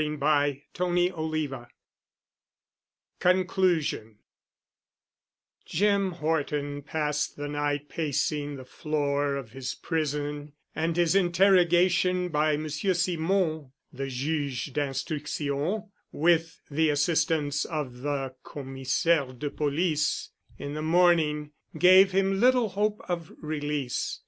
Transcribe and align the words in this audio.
*CHAPTER 0.01 0.55
XXV* 0.73 1.67
*CONCLUSION* 3.19 4.17
Jim 5.63 6.11
Horton 6.13 6.81
passed 6.81 7.35
the 7.35 7.47
night 7.47 7.87
pacing 7.87 8.55
the 8.55 8.65
floor 8.65 9.35
of 9.35 9.51
his 9.51 9.75
prison, 9.75 10.53
and 10.75 10.97
his 10.97 11.13
interrogation 11.13 12.29
by 12.29 12.57
Monsieur 12.57 12.95
Simon, 12.95 13.73
the 13.93 14.07
Juge 14.07 14.73
d'Instruction, 14.73 15.91
with 16.11 16.61
the 16.71 16.89
assistance 16.89 17.63
of 17.63 17.99
the 17.99 18.33
Commissaire 18.43 19.33
de 19.33 19.51
Police 19.51 20.29
in 20.57 20.73
the 20.73 20.81
morning 20.81 21.51
gave 21.77 22.11
him 22.11 22.39
little 22.39 22.69
hope 22.69 23.01
of 23.07 23.31
release. 23.39 24.19